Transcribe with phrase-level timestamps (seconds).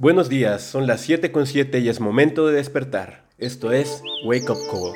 [0.00, 3.26] Buenos días, son las 7 con 7 y es momento de despertar.
[3.36, 4.94] Esto es Wake Up Call.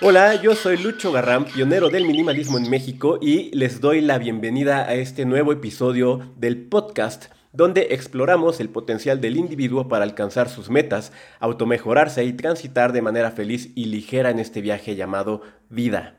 [0.00, 4.82] Hola, yo soy Lucho Garram, pionero del minimalismo en México y les doy la bienvenida
[4.82, 10.70] a este nuevo episodio del podcast donde exploramos el potencial del individuo para alcanzar sus
[10.70, 16.16] metas, automejorarse y transitar de manera feliz y ligera en este viaje llamado vida.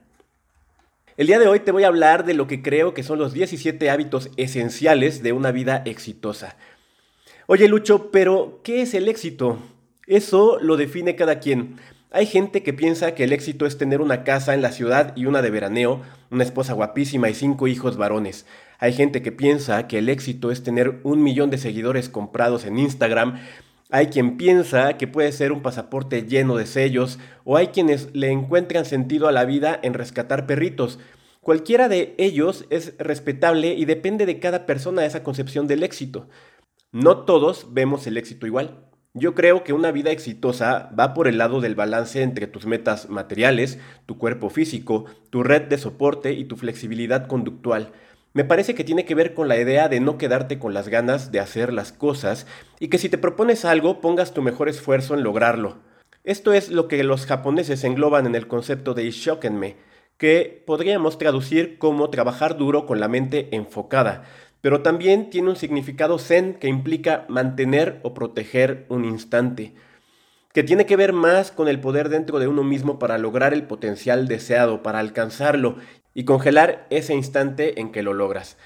[1.17, 3.33] El día de hoy te voy a hablar de lo que creo que son los
[3.33, 6.55] 17 hábitos esenciales de una vida exitosa.
[7.45, 9.59] Oye Lucho, pero ¿qué es el éxito?
[10.07, 11.77] Eso lo define cada quien.
[12.11, 15.25] Hay gente que piensa que el éxito es tener una casa en la ciudad y
[15.25, 18.45] una de veraneo, una esposa guapísima y cinco hijos varones.
[18.83, 22.77] Hay gente que piensa que el éxito es tener un millón de seguidores comprados en
[22.77, 23.39] Instagram.
[23.89, 28.29] Hay quien piensa que puede ser un pasaporte lleno de sellos o hay quienes le
[28.29, 30.99] encuentran sentido a la vida en rescatar perritos.
[31.39, 36.27] Cualquiera de ellos es respetable y depende de cada persona esa concepción del éxito.
[36.91, 38.83] No todos vemos el éxito igual.
[39.13, 43.07] Yo creo que una vida exitosa va por el lado del balance entre tus metas
[43.07, 47.93] materiales, tu cuerpo físico, tu red de soporte y tu flexibilidad conductual.
[48.35, 51.31] Me parece que tiene que ver con la idea de no quedarte con las ganas
[51.31, 52.47] de hacer las cosas
[52.79, 55.77] y que si te propones algo pongas tu mejor esfuerzo en lograrlo.
[56.23, 59.75] Esto es lo que los japoneses engloban en el concepto de Ishokenme,
[60.17, 64.23] que podríamos traducir como trabajar duro con la mente enfocada,
[64.61, 69.75] pero también tiene un significado zen que implica mantener o proteger un instante,
[70.53, 73.63] que tiene que ver más con el poder dentro de uno mismo para lograr el
[73.63, 75.77] potencial deseado, para alcanzarlo
[76.13, 78.57] y congelar ese instante en que lo logras.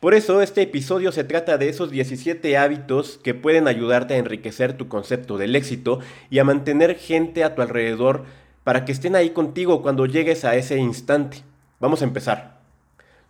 [0.00, 4.72] Por eso este episodio se trata de esos 17 hábitos que pueden ayudarte a enriquecer
[4.72, 8.24] tu concepto del éxito y a mantener gente a tu alrededor
[8.64, 11.42] para que estén ahí contigo cuando llegues a ese instante.
[11.80, 12.60] Vamos a empezar.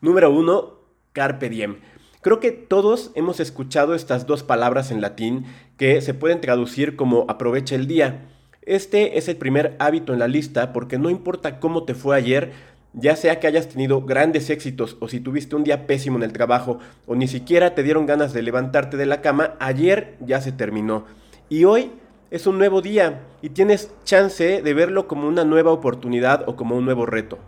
[0.00, 0.74] Número 1.
[1.12, 1.78] Carpe diem.
[2.22, 7.24] Creo que todos hemos escuchado estas dos palabras en latín que se pueden traducir como
[7.28, 8.28] aprovecha el día.
[8.62, 12.52] Este es el primer hábito en la lista porque no importa cómo te fue ayer,
[12.92, 16.32] ya sea que hayas tenido grandes éxitos o si tuviste un día pésimo en el
[16.32, 20.52] trabajo o ni siquiera te dieron ganas de levantarte de la cama, ayer ya se
[20.52, 21.04] terminó.
[21.48, 21.92] Y hoy
[22.30, 26.76] es un nuevo día y tienes chance de verlo como una nueva oportunidad o como
[26.76, 27.38] un nuevo reto.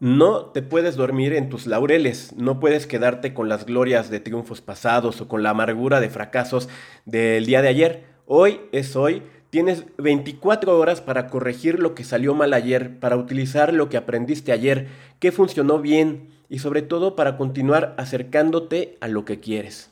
[0.00, 4.62] No te puedes dormir en tus laureles, no puedes quedarte con las glorias de triunfos
[4.62, 6.70] pasados o con la amargura de fracasos
[7.04, 8.04] del día de ayer.
[8.24, 13.74] Hoy es hoy, tienes 24 horas para corregir lo que salió mal ayer, para utilizar
[13.74, 14.88] lo que aprendiste ayer,
[15.18, 19.90] qué funcionó bien y sobre todo para continuar acercándote a lo que quieres.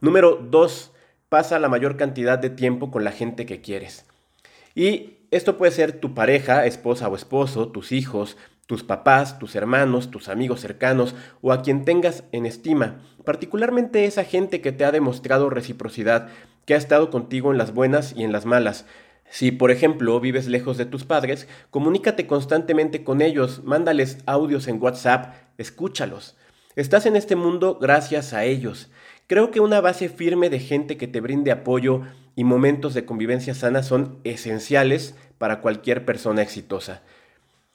[0.00, 0.92] Número 2.
[1.28, 4.06] Pasa la mayor cantidad de tiempo con la gente que quieres.
[4.74, 8.38] Y esto puede ser tu pareja, esposa o esposo, tus hijos,
[8.68, 14.24] tus papás, tus hermanos, tus amigos cercanos o a quien tengas en estima, particularmente esa
[14.24, 16.28] gente que te ha demostrado reciprocidad,
[16.68, 18.84] que ha estado contigo en las buenas y en las malas.
[19.30, 24.78] Si, por ejemplo, vives lejos de tus padres, comunícate constantemente con ellos, mándales audios en
[24.78, 26.36] WhatsApp, escúchalos.
[26.76, 28.90] Estás en este mundo gracias a ellos.
[29.26, 32.02] Creo que una base firme de gente que te brinde apoyo
[32.36, 37.00] y momentos de convivencia sana son esenciales para cualquier persona exitosa.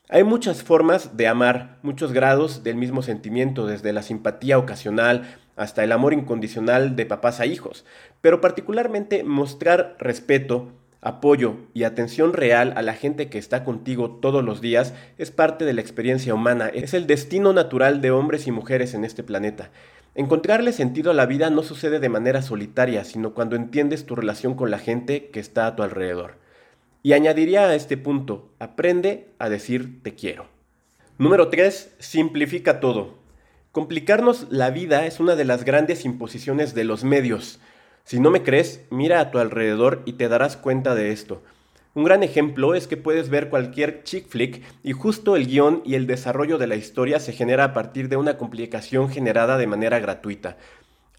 [0.09, 5.81] Hay muchas formas de amar, muchos grados del mismo sentimiento, desde la simpatía ocasional hasta
[5.81, 7.85] el amor incondicional de papás a hijos,
[8.19, 14.43] pero particularmente mostrar respeto, apoyo y atención real a la gente que está contigo todos
[14.43, 18.51] los días es parte de la experiencia humana, es el destino natural de hombres y
[18.51, 19.71] mujeres en este planeta.
[20.15, 24.55] Encontrarle sentido a la vida no sucede de manera solitaria, sino cuando entiendes tu relación
[24.55, 26.42] con la gente que está a tu alrededor.
[27.05, 30.47] Y añadiría a este punto, aprende a decir te quiero.
[31.17, 31.95] Número 3.
[31.99, 33.19] Simplifica todo.
[33.73, 37.59] Complicarnos la vida es una de las grandes imposiciones de los medios.
[38.05, 41.43] Si no me crees, mira a tu alrededor y te darás cuenta de esto.
[41.93, 45.95] Un gran ejemplo es que puedes ver cualquier chick flick y justo el guion y
[45.95, 49.99] el desarrollo de la historia se genera a partir de una complicación generada de manera
[49.99, 50.57] gratuita.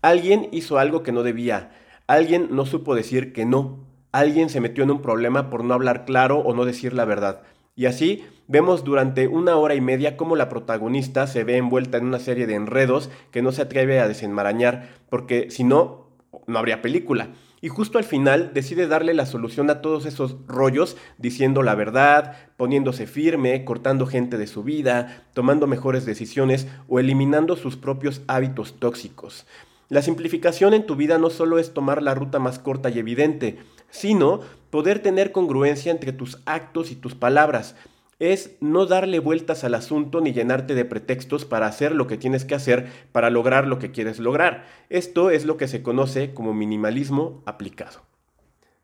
[0.01, 1.73] Alguien hizo algo que no debía,
[2.07, 3.85] alguien no supo decir que no,
[4.15, 7.43] alguien se metió en un problema por no hablar claro o no decir la verdad.
[7.75, 12.07] Y así vemos durante una hora y media cómo la protagonista se ve envuelta en
[12.07, 16.07] una serie de enredos que no se atreve a desenmarañar, porque si no,
[16.47, 17.31] no habría película.
[17.61, 22.37] Y justo al final decide darle la solución a todos esos rollos, diciendo la verdad,
[22.57, 28.79] poniéndose firme, cortando gente de su vida, tomando mejores decisiones o eliminando sus propios hábitos
[28.79, 29.47] tóxicos.
[29.89, 33.59] La simplificación en tu vida no solo es tomar la ruta más corta y evidente,
[33.95, 37.77] sino poder tener congruencia entre tus actos y tus palabras.
[38.19, 42.45] Es no darle vueltas al asunto ni llenarte de pretextos para hacer lo que tienes
[42.45, 44.67] que hacer para lograr lo que quieres lograr.
[44.91, 48.03] Esto es lo que se conoce como minimalismo aplicado.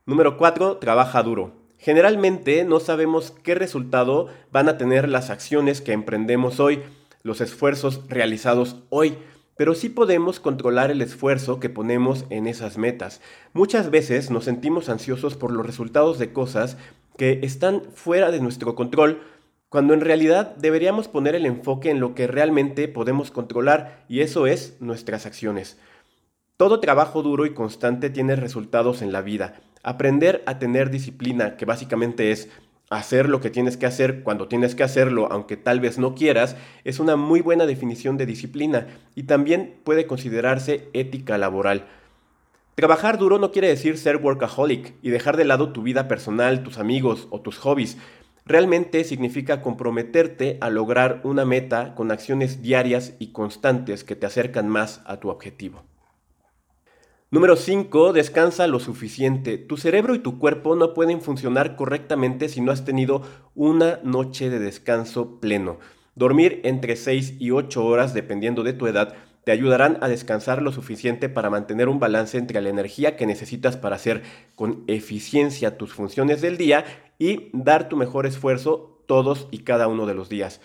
[0.07, 0.77] Número 4.
[0.77, 1.55] Trabaja duro.
[1.77, 6.83] Generalmente no sabemos qué resultado van a tener las acciones que emprendemos hoy,
[7.25, 9.19] los esfuerzos realizados hoy,
[9.61, 13.21] pero sí podemos controlar el esfuerzo que ponemos en esas metas.
[13.53, 16.79] Muchas veces nos sentimos ansiosos por los resultados de cosas
[17.19, 19.21] que están fuera de nuestro control,
[19.69, 24.47] cuando en realidad deberíamos poner el enfoque en lo que realmente podemos controlar y eso
[24.47, 25.77] es nuestras acciones.
[26.57, 29.61] Todo trabajo duro y constante tiene resultados en la vida.
[29.83, 32.49] Aprender a tener disciplina, que básicamente es
[32.91, 36.57] hacer lo que tienes que hacer cuando tienes que hacerlo, aunque tal vez no quieras,
[36.83, 41.87] es una muy buena definición de disciplina y también puede considerarse ética laboral.
[42.75, 46.79] Trabajar duro no quiere decir ser workaholic y dejar de lado tu vida personal, tus
[46.79, 47.97] amigos o tus hobbies.
[48.45, 54.69] Realmente significa comprometerte a lograr una meta con acciones diarias y constantes que te acercan
[54.69, 55.85] más a tu objetivo.
[57.33, 58.13] Número 5.
[58.13, 59.57] Descansa lo suficiente.
[59.57, 63.23] Tu cerebro y tu cuerpo no pueden funcionar correctamente si no has tenido
[63.55, 65.79] una noche de descanso pleno.
[66.17, 70.73] Dormir entre 6 y 8 horas, dependiendo de tu edad, te ayudarán a descansar lo
[70.73, 74.25] suficiente para mantener un balance entre la energía que necesitas para hacer
[74.57, 76.85] con eficiencia tus funciones del día
[77.17, 80.61] y dar tu mejor esfuerzo todos y cada uno de los días.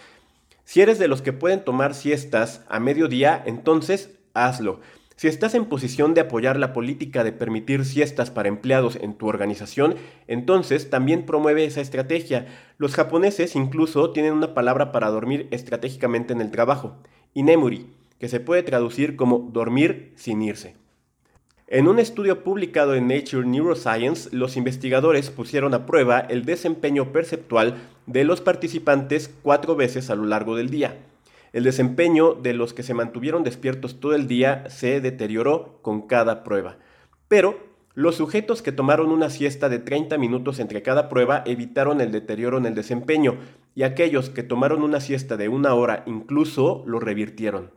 [0.64, 4.80] Si eres de los que pueden tomar siestas a mediodía, entonces hazlo.
[5.18, 9.28] Si estás en posición de apoyar la política de permitir siestas para empleados en tu
[9.28, 9.96] organización,
[10.28, 12.48] entonces también promueve esa estrategia.
[12.78, 16.98] Los japoneses incluso tienen una palabra para dormir estratégicamente en el trabajo,
[17.34, 17.88] inemuri,
[18.20, 20.76] que se puede traducir como dormir sin irse.
[21.68, 27.76] En un estudio publicado en Nature Neuroscience, los investigadores pusieron a prueba el desempeño perceptual
[28.06, 30.98] de los participantes cuatro veces a lo largo del día.
[31.56, 36.44] El desempeño de los que se mantuvieron despiertos todo el día se deterioró con cada
[36.44, 36.80] prueba.
[37.30, 37.57] Pero
[37.94, 42.57] los sujetos que tomaron una siesta de 30 minutos entre cada prueba evitaron el deterioro
[42.57, 43.38] en el desempeño
[43.74, 47.72] y aquellos que tomaron una siesta de una hora incluso lo revirtieron.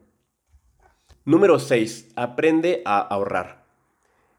[1.24, 2.14] Número 6.
[2.16, 3.64] Aprende a ahorrar.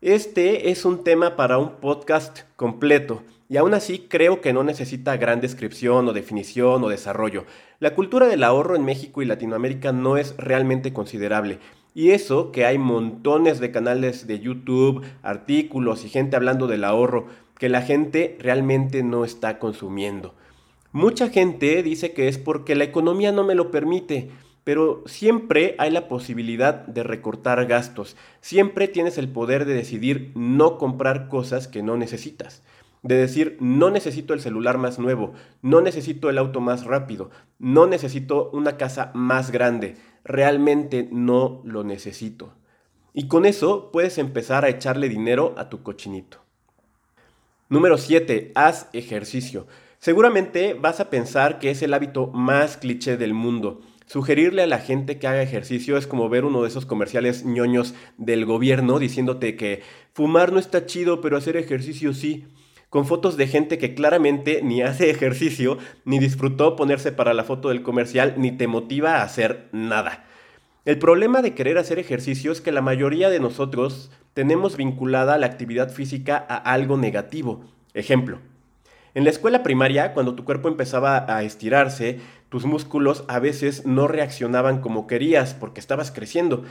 [0.01, 5.18] Este es un tema para un podcast completo y aún así creo que no necesita
[5.18, 7.46] gran descripción o definición o desarrollo.
[7.80, 11.57] La cultura del ahorro en México y Latinoamérica no es realmente considerable.
[11.96, 17.25] Y eso que hay montones de canales de YouTube, artículos y gente hablando del ahorro
[17.57, 20.36] que la gente realmente no está consumiendo.
[20.92, 24.30] Mucha gente dice que es porque la economía no me lo permite
[24.69, 28.16] pero siempre hay la posibilidad de recortar gastos.
[28.40, 32.62] Siempre tienes el poder de decidir no comprar cosas que no necesitas.
[33.01, 37.88] De decir, no necesito el celular más nuevo, no necesito el auto más rápido, no
[37.88, 42.54] necesito una casa más grande, realmente no lo necesito.
[43.13, 46.40] Y con eso puedes empezar a echarle dinero a tu cochinito.
[47.69, 48.51] Número 7.
[48.56, 49.68] Haz ejercicio.
[50.00, 54.80] Seguramente vas a pensar que es el hábito más cliché del mundo Sugerirle a la
[54.80, 59.56] gente que haga ejercicio es como ver uno de esos comerciales ñoños del gobierno diciéndote
[59.56, 62.48] que fumar no está chido, pero hacer ejercicio sí
[62.89, 67.69] con fotos de gente que claramente ni hace ejercicio, ni disfrutó ponerse para la foto
[67.69, 70.25] del comercial, ni te motiva a hacer nada.
[70.85, 75.45] El problema de querer hacer ejercicio es que la mayoría de nosotros tenemos vinculada la
[75.45, 77.64] actividad física a algo negativo.
[77.94, 78.40] Ejemplo,
[79.14, 84.07] en la escuela primaria, cuando tu cuerpo empezaba a estirarse, tus músculos a veces no
[84.07, 86.64] reaccionaban como querías porque estabas creciendo.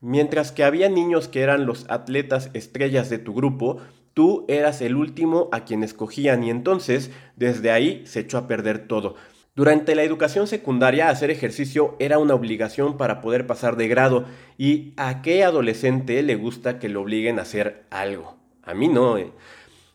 [0.00, 3.78] Mientras que había niños que eran los atletas estrellas de tu grupo,
[4.14, 8.86] tú eras el último a quien escogían y entonces desde ahí se echó a perder
[8.86, 9.16] todo.
[9.54, 14.24] Durante la educación secundaria hacer ejercicio era una obligación para poder pasar de grado
[14.56, 18.38] y a qué adolescente le gusta que lo obliguen a hacer algo.
[18.62, 19.18] A mí no.
[19.18, 19.32] ¿eh?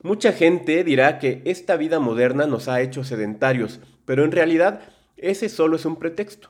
[0.02, 4.82] Mucha gente dirá que esta vida moderna nos ha hecho sedentarios, pero en realidad
[5.18, 6.50] ese solo es un pretexto.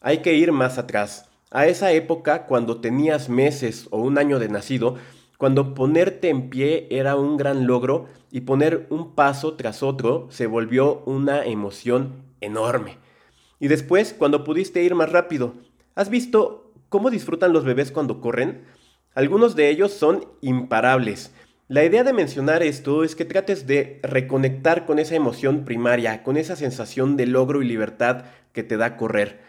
[0.00, 4.48] Hay que ir más atrás, a esa época cuando tenías meses o un año de
[4.48, 4.96] nacido,
[5.38, 10.46] cuando ponerte en pie era un gran logro y poner un paso tras otro se
[10.46, 12.98] volvió una emoción enorme.
[13.58, 15.54] Y después, cuando pudiste ir más rápido,
[15.94, 18.64] ¿has visto cómo disfrutan los bebés cuando corren?
[19.14, 21.32] Algunos de ellos son imparables.
[21.68, 26.36] La idea de mencionar esto es que trates de reconectar con esa emoción primaria, con
[26.36, 29.40] esa sensación de logro y libertad que te da correr.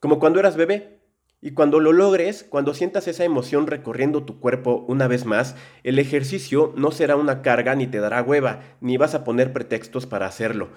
[0.00, 1.01] Como cuando eras bebé.
[1.44, 5.98] Y cuando lo logres, cuando sientas esa emoción recorriendo tu cuerpo una vez más, el
[5.98, 10.26] ejercicio no será una carga ni te dará hueva, ni vas a poner pretextos para
[10.26, 10.68] hacerlo.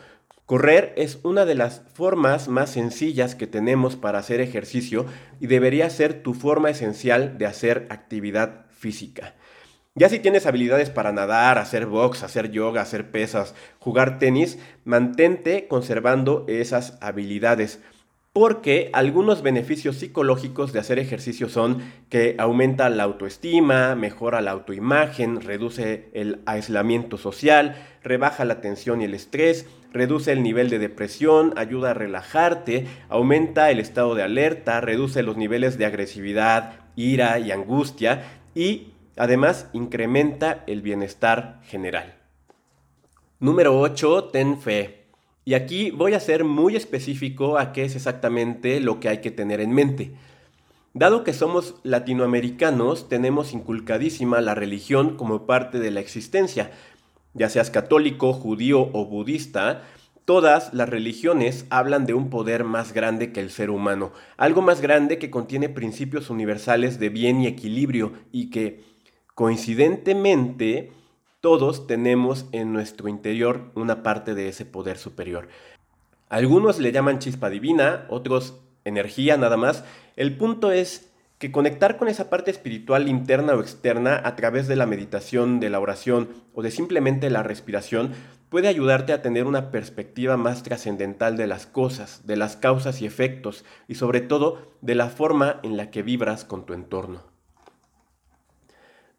[0.47, 5.05] Correr es una de las formas más sencillas que tenemos para hacer ejercicio
[5.39, 9.35] y debería ser tu forma esencial de hacer actividad física.
[9.93, 15.67] Ya si tienes habilidades para nadar, hacer box, hacer yoga, hacer pesas, jugar tenis, mantente
[15.67, 17.81] conservando esas habilidades
[18.35, 25.39] porque algunos beneficios psicológicos de hacer ejercicio son que aumenta la autoestima, mejora la autoimagen,
[25.39, 31.53] reduce el aislamiento social, rebaja la tensión y el estrés, reduce el nivel de depresión,
[31.55, 37.53] ayuda a relajarte, aumenta el estado de alerta, reduce los niveles de agresividad, ira y
[37.53, 42.15] angustia y además incrementa el bienestar general.
[43.39, 44.25] Número 8.
[44.25, 45.04] Ten fe.
[45.47, 49.29] Y aquí voy a ser muy específico a qué es exactamente lo que hay que
[49.29, 50.11] tener en mente.
[50.95, 56.71] Dado que somos latinoamericanos, tenemos inculcadísima la religión como parte de la existencia.
[57.35, 59.83] Ya seas católico, judío o budista,
[60.25, 64.81] todas las religiones hablan de un poder más grande que el ser humano, algo más
[64.81, 68.83] grande que contiene principios universales de bien y equilibrio y que,
[69.35, 70.91] coincidentemente,
[71.45, 75.47] todos tenemos en nuestro interior una parte de ese poder superior.
[76.27, 79.83] Algunos le llaman chispa divina, otros energía nada más.
[80.15, 84.75] El punto es que conectar con esa parte espiritual interna o externa a través de
[84.75, 88.13] la meditación, de la oración o de simplemente la respiración
[88.49, 93.05] puede ayudarte a tener una perspectiva más trascendental de las cosas, de las causas y
[93.05, 97.34] efectos y sobre todo de la forma en la que vibras con tu entorno.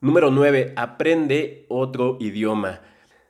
[0.03, 0.75] Número 9.
[0.77, 2.81] Aprende otro idioma.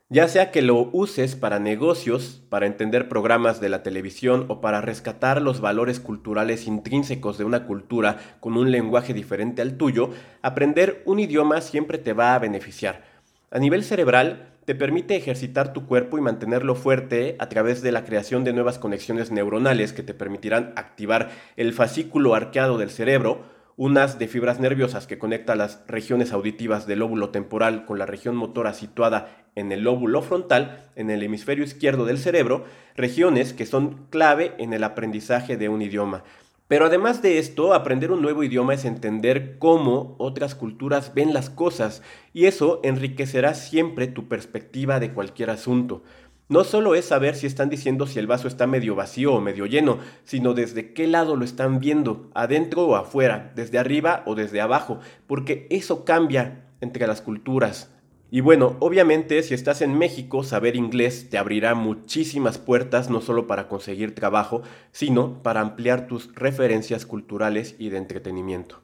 [0.08, 4.80] Ya sea que lo uses para negocios, para entender programas de la televisión o para
[4.80, 10.10] rescatar los valores culturales intrínsecos de una cultura con un lenguaje diferente al tuyo,
[10.42, 13.04] aprender un idioma siempre te va a beneficiar.
[13.52, 18.04] A nivel cerebral, te permite ejercitar tu cuerpo y mantenerlo fuerte a través de la
[18.04, 24.18] creación de nuevas conexiones neuronales que te permitirán activar el fascículo arqueado del cerebro, unas
[24.18, 28.72] de fibras nerviosas que conecta las regiones auditivas del lóbulo temporal con la región motora
[28.72, 32.64] situada en el lóbulo frontal, en el hemisferio izquierdo del cerebro,
[32.94, 36.24] regiones que son clave en el aprendizaje de un idioma.
[36.68, 41.48] Pero además de esto, aprender un nuevo idioma es entender cómo otras culturas ven las
[41.48, 42.02] cosas
[42.32, 46.02] y eso enriquecerá siempre tu perspectiva de cualquier asunto.
[46.48, 49.66] No solo es saber si están diciendo si el vaso está medio vacío o medio
[49.66, 54.60] lleno, sino desde qué lado lo están viendo, adentro o afuera, desde arriba o desde
[54.60, 57.90] abajo, porque eso cambia entre las culturas.
[58.30, 63.48] Y bueno, obviamente si estás en México, saber inglés te abrirá muchísimas puertas, no solo
[63.48, 64.62] para conseguir trabajo,
[64.92, 68.82] sino para ampliar tus referencias culturales y de entretenimiento.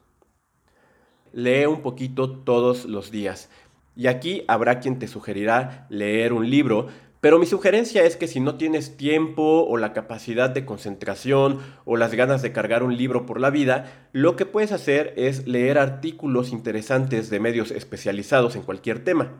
[1.31, 3.49] Lee un poquito todos los días.
[3.95, 6.87] Y aquí habrá quien te sugerirá leer un libro,
[7.23, 11.95] pero mi sugerencia es que si no tienes tiempo o la capacidad de concentración o
[11.95, 15.77] las ganas de cargar un libro por la vida, lo que puedes hacer es leer
[15.77, 19.31] artículos interesantes de medios especializados en cualquier tema.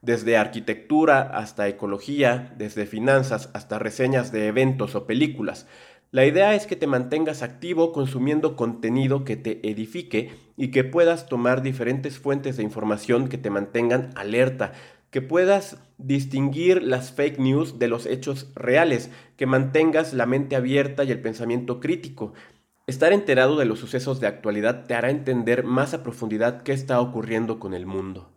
[0.00, 5.66] Desde arquitectura hasta ecología, desde finanzas hasta reseñas de eventos o películas.
[6.14, 11.26] La idea es que te mantengas activo consumiendo contenido que te edifique y que puedas
[11.26, 14.74] tomar diferentes fuentes de información que te mantengan alerta,
[15.14, 21.04] que puedas distinguir las fake news de los hechos reales, que mantengas la mente abierta
[21.04, 22.32] y el pensamiento crítico.
[22.88, 27.00] Estar enterado de los sucesos de actualidad te hará entender más a profundidad qué está
[27.00, 28.28] ocurriendo con el mundo.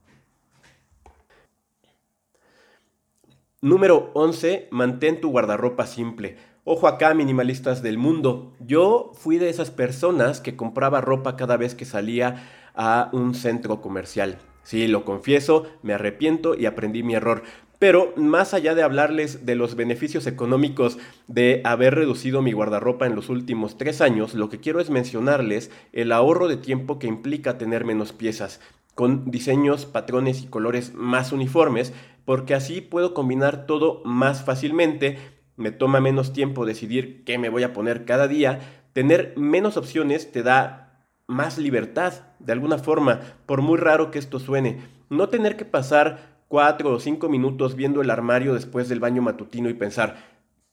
[3.59, 4.67] Número 11.
[4.69, 6.37] Mantén tu guardarropa simple.
[6.63, 8.53] Ojo acá, minimalistas del mundo.
[8.59, 13.81] Yo fui de esas personas que compraba ropa cada vez que salía a un centro
[13.81, 14.37] comercial.
[14.67, 17.43] Sí, lo confieso, me arrepiento y aprendí mi error.
[17.79, 20.97] Pero más allá de hablarles de los beneficios económicos
[21.27, 25.71] de haber reducido mi guardarropa en los últimos tres años, lo que quiero es mencionarles
[25.93, 28.59] el ahorro de tiempo que implica tener menos piezas,
[28.93, 31.93] con diseños, patrones y colores más uniformes,
[32.25, 35.17] porque así puedo combinar todo más fácilmente,
[35.55, 38.59] me toma menos tiempo decidir qué me voy a poner cada día,
[38.91, 40.86] tener menos opciones te da
[41.27, 44.79] más libertad, de alguna forma, por muy raro que esto suene.
[45.09, 49.69] No tener que pasar cuatro o cinco minutos viendo el armario después del baño matutino
[49.69, 50.15] y pensar,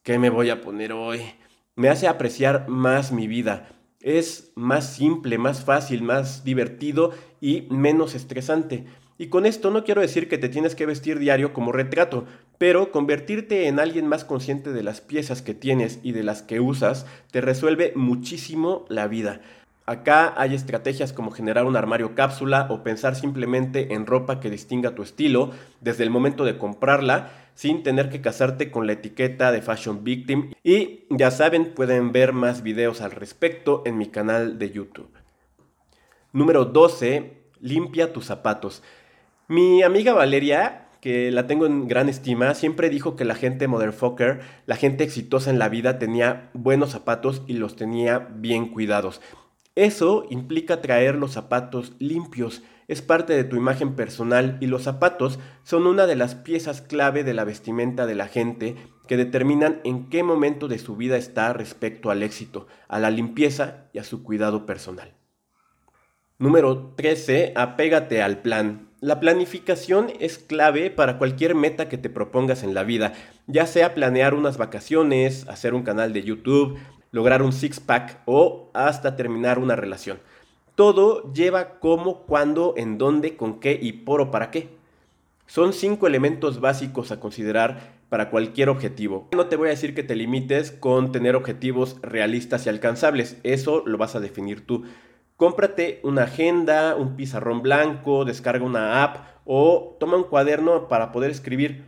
[0.03, 1.21] ¿qué me voy a poner hoy?
[1.77, 3.69] Me hace apreciar más mi vida.
[4.01, 8.85] Es más simple, más fácil, más divertido y menos estresante.
[9.17, 12.27] Y con esto no quiero decir que te tienes que vestir diario como retrato,
[12.59, 16.61] pero convertirte en alguien más consciente de las piezas que tienes y de las que
[16.61, 19.41] usas te resuelve muchísimo la vida.
[19.87, 24.95] Acá hay estrategias como generar un armario cápsula o pensar simplemente en ropa que distinga
[24.95, 25.51] tu estilo
[25.83, 30.53] desde el momento de comprarla sin tener que casarte con la etiqueta de Fashion Victim.
[30.63, 35.11] Y ya saben, pueden ver más videos al respecto en mi canal de YouTube.
[36.33, 37.43] Número 12.
[37.61, 38.83] Limpia tus zapatos.
[39.49, 44.41] Mi amiga Valeria, que la tengo en gran estima, siempre dijo que la gente motherfucker,
[44.65, 49.21] la gente exitosa en la vida, tenía buenos zapatos y los tenía bien cuidados.
[49.75, 55.39] Eso implica traer los zapatos limpios, es parte de tu imagen personal y los zapatos
[55.63, 58.77] son una de las piezas clave de la vestimenta de la gente
[59.09, 63.89] que determinan en qué momento de su vida está respecto al éxito, a la limpieza
[63.93, 65.15] y a su cuidado personal.
[66.39, 67.53] Número 13.
[67.57, 68.89] Apégate al plan.
[69.01, 73.13] La planificación es clave para cualquier meta que te propongas en la vida,
[73.47, 76.79] ya sea planear unas vacaciones, hacer un canal de YouTube,
[77.15, 80.19] lograr un six-pack o hasta terminar una relación.
[80.75, 84.71] Todo lleva cómo, cuándo, en dónde, con qué y por o para qué.
[85.47, 89.29] Son cinco elementos básicos a considerar para cualquier objetivo.
[89.33, 93.85] No te voy a decir que te limites con tener objetivos realistas y alcanzables, eso
[93.87, 94.83] lo vas a definir tú.
[95.37, 101.31] Cómprate una agenda, un pizarrón blanco, descarga una app o toma un cuaderno para poder
[101.31, 101.85] escribir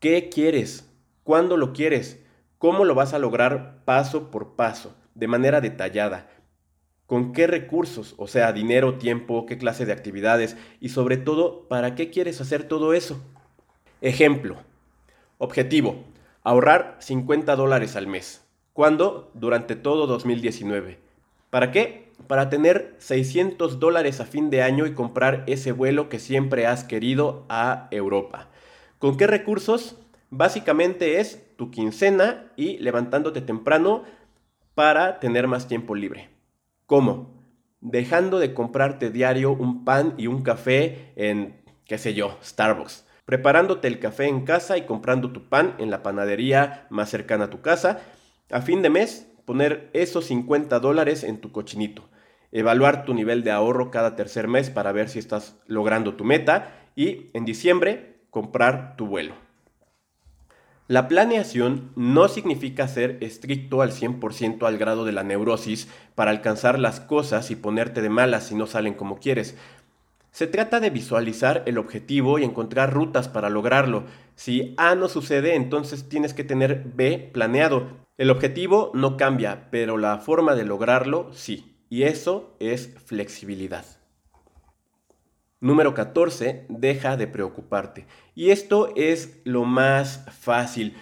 [0.00, 0.92] qué quieres,
[1.22, 2.25] cuándo lo quieres,
[2.58, 6.30] ¿Cómo lo vas a lograr paso por paso, de manera detallada?
[7.06, 8.14] ¿Con qué recursos?
[8.16, 12.64] O sea, dinero, tiempo, qué clase de actividades y sobre todo, ¿para qué quieres hacer
[12.64, 13.22] todo eso?
[14.00, 14.56] Ejemplo.
[15.38, 16.04] Objetivo.
[16.42, 18.42] Ahorrar 50 dólares al mes.
[18.72, 19.30] ¿Cuándo?
[19.34, 20.98] Durante todo 2019.
[21.50, 22.10] ¿Para qué?
[22.26, 26.84] Para tener 600 dólares a fin de año y comprar ese vuelo que siempre has
[26.84, 28.48] querido a Europa.
[28.98, 29.96] ¿Con qué recursos?
[30.30, 34.04] Básicamente es tu quincena y levantándote temprano
[34.74, 36.28] para tener más tiempo libre.
[36.86, 37.42] ¿Cómo?
[37.80, 43.06] Dejando de comprarte diario un pan y un café en, qué sé yo, Starbucks.
[43.24, 47.50] Preparándote el café en casa y comprando tu pan en la panadería más cercana a
[47.50, 48.00] tu casa.
[48.50, 52.08] A fin de mes, poner esos 50 dólares en tu cochinito.
[52.52, 56.72] Evaluar tu nivel de ahorro cada tercer mes para ver si estás logrando tu meta.
[56.94, 59.45] Y en diciembre, comprar tu vuelo.
[60.88, 66.78] La planeación no significa ser estricto al 100% al grado de la neurosis para alcanzar
[66.78, 69.56] las cosas y ponerte de malas si no salen como quieres.
[70.30, 74.04] Se trata de visualizar el objetivo y encontrar rutas para lograrlo.
[74.36, 77.88] Si A no sucede, entonces tienes que tener B planeado.
[78.16, 81.74] El objetivo no cambia, pero la forma de lograrlo sí.
[81.90, 83.84] Y eso es flexibilidad.
[85.60, 88.06] Número 14, deja de preocuparte.
[88.34, 90.94] Y esto es lo más fácil.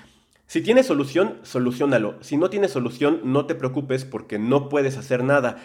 [0.46, 2.22] Si tienes solución, solucionalo.
[2.22, 5.56] Si no tienes solución, no te preocupes porque no puedes hacer nada.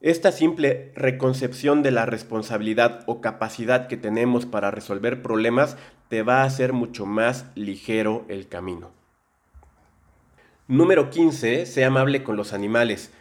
[0.00, 5.76] Esta simple reconcepción de la responsabilidad o capacidad que tenemos para resolver problemas
[6.08, 8.90] te va a hacer mucho más ligero el camino.
[10.66, 11.66] Número 15.
[11.66, 13.12] Sé amable con los animales.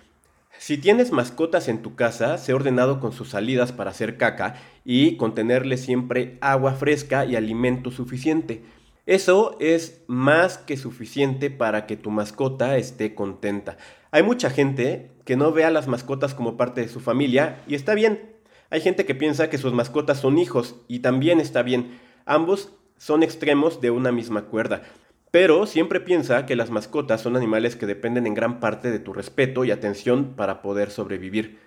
[0.59, 5.15] Si tienes mascotas en tu casa, sé ordenado con sus salidas para hacer caca y
[5.15, 8.61] contenerle siempre agua fresca y alimento suficiente.
[9.05, 13.77] Eso es más que suficiente para que tu mascota esté contenta.
[14.11, 17.75] Hay mucha gente que no ve a las mascotas como parte de su familia y
[17.75, 18.35] está bien.
[18.69, 21.97] Hay gente que piensa que sus mascotas son hijos y también está bien.
[22.25, 24.83] Ambos son extremos de una misma cuerda.
[25.31, 29.13] Pero siempre piensa que las mascotas son animales que dependen en gran parte de tu
[29.13, 31.59] respeto y atención para poder sobrevivir.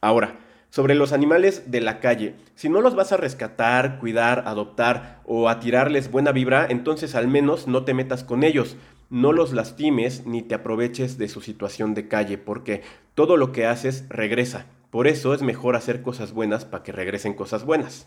[0.00, 0.38] Ahora,
[0.70, 5.48] sobre los animales de la calle, si no los vas a rescatar, cuidar, adoptar o
[5.48, 8.76] a tirarles buena vibra, entonces al menos no te metas con ellos,
[9.10, 12.82] no los lastimes ni te aproveches de su situación de calle, porque
[13.14, 14.66] todo lo que haces regresa.
[14.90, 18.06] Por eso es mejor hacer cosas buenas para que regresen cosas buenas.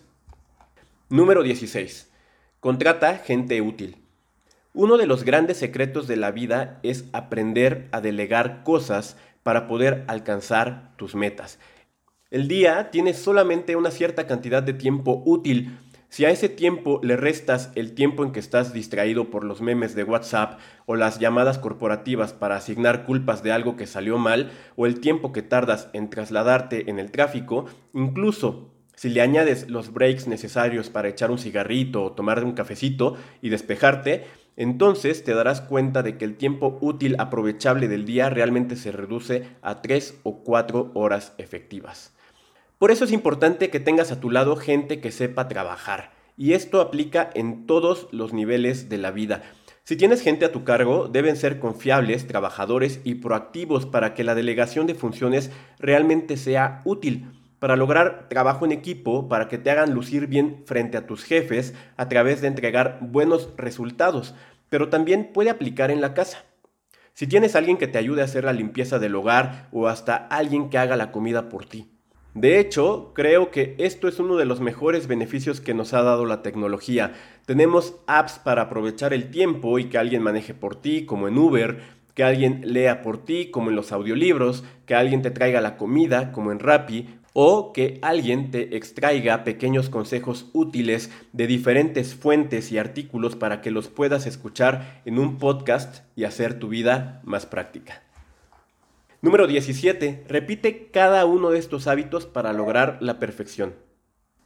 [1.09, 2.11] Número 16.
[2.59, 4.04] Contrata gente útil.
[4.77, 10.03] Uno de los grandes secretos de la vida es aprender a delegar cosas para poder
[10.09, 11.59] alcanzar tus metas.
[12.29, 15.77] El día tiene solamente una cierta cantidad de tiempo útil.
[16.09, 19.95] Si a ese tiempo le restas el tiempo en que estás distraído por los memes
[19.95, 24.87] de WhatsApp o las llamadas corporativas para asignar culpas de algo que salió mal o
[24.87, 30.27] el tiempo que tardas en trasladarte en el tráfico, incluso si le añades los breaks
[30.27, 34.25] necesarios para echar un cigarrito o tomar un cafecito y despejarte,
[34.57, 39.47] entonces te darás cuenta de que el tiempo útil aprovechable del día realmente se reduce
[39.61, 42.13] a 3 o 4 horas efectivas.
[42.77, 46.11] Por eso es importante que tengas a tu lado gente que sepa trabajar.
[46.37, 49.43] Y esto aplica en todos los niveles de la vida.
[49.83, 54.35] Si tienes gente a tu cargo, deben ser confiables, trabajadores y proactivos para que la
[54.35, 57.27] delegación de funciones realmente sea útil,
[57.65, 61.73] para lograr trabajo en equipo, para que te hagan lucir bien frente a tus jefes
[61.97, 64.35] a través de entregar buenos resultados,
[64.69, 66.45] pero también puede aplicar en la casa.
[67.15, 70.69] Si tienes alguien que te ayude a hacer la limpieza del hogar o hasta alguien
[70.69, 71.89] que haga la comida por ti.
[72.35, 76.27] De hecho, creo que esto es uno de los mejores beneficios que nos ha dado
[76.27, 77.13] la tecnología.
[77.47, 81.79] Tenemos apps para aprovechar el tiempo y que alguien maneje por ti, como en Uber,
[82.13, 86.31] que alguien lea por ti, como en los audiolibros, que alguien te traiga la comida,
[86.31, 92.77] como en Rappi, o que alguien te extraiga pequeños consejos útiles de diferentes fuentes y
[92.77, 98.03] artículos para que los puedas escuchar en un podcast y hacer tu vida más práctica.
[99.21, 100.23] Número 17.
[100.29, 103.75] Repite cada uno de estos hábitos para lograr la perfección.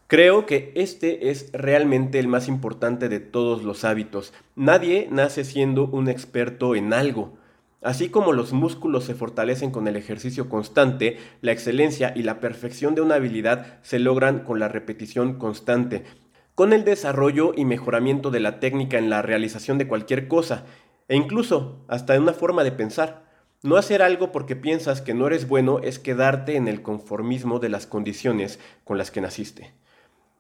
[0.08, 4.34] Creo que este es realmente el más importante de todos los hábitos.
[4.56, 7.38] Nadie nace siendo un experto en algo.
[7.82, 12.94] Así como los músculos se fortalecen con el ejercicio constante, la excelencia y la perfección
[12.94, 16.04] de una habilidad se logran con la repetición constante,
[16.56, 20.66] con el desarrollo y mejoramiento de la técnica en la realización de cualquier cosa,
[21.08, 23.30] e incluso hasta en una forma de pensar.
[23.62, 27.70] No hacer algo porque piensas que no eres bueno es quedarte en el conformismo de
[27.70, 29.74] las condiciones con las que naciste.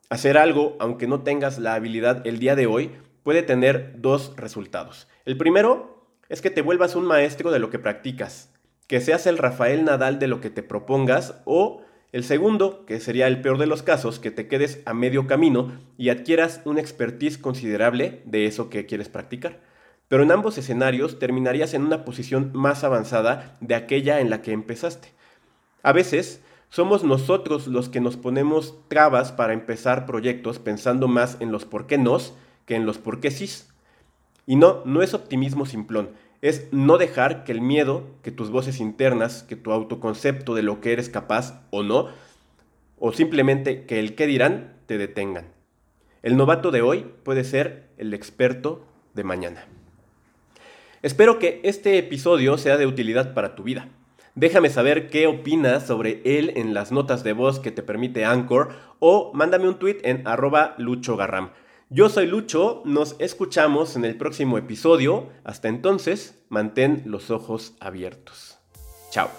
[0.09, 2.91] Hacer algo, aunque no tengas la habilidad el día de hoy,
[3.23, 5.07] puede tener dos resultados.
[5.25, 5.98] El primero
[6.29, 8.51] es que te vuelvas un maestro de lo que practicas,
[8.87, 13.27] que seas el Rafael Nadal de lo que te propongas o el segundo, que sería
[13.27, 17.37] el peor de los casos, que te quedes a medio camino y adquieras un expertise
[17.37, 19.59] considerable de eso que quieres practicar
[20.09, 24.51] pero en ambos escenarios terminarías en una posición más avanzada de aquella en la que
[24.51, 25.13] empezaste.
[25.83, 31.51] A veces, somos nosotros los que nos ponemos trabas para empezar proyectos pensando más en
[31.51, 32.33] los por qué nos
[32.65, 33.49] que en los por qué sí.
[34.49, 36.09] Y no, no es optimismo simplón,
[36.41, 40.81] es no dejar que el miedo, que tus voces internas, que tu autoconcepto de lo
[40.81, 42.07] que eres capaz o no,
[42.97, 45.49] o simplemente que el qué dirán, te detengan.
[46.23, 48.83] El novato de hoy puede ser el experto
[49.13, 49.67] de mañana.
[51.03, 53.89] Espero que este episodio sea de utilidad para tu vida.
[54.33, 58.71] Déjame saber qué opinas sobre él en las notas de voz que te permite Anchor
[58.97, 61.51] o mándame un tweet en arroba luchogarram.
[61.91, 65.29] Yo soy Lucho, nos escuchamos en el próximo episodio.
[65.43, 68.59] Hasta entonces, mantén los ojos abiertos.
[69.09, 69.31] Chao.